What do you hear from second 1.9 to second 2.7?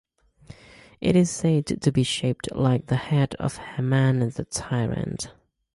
be shaped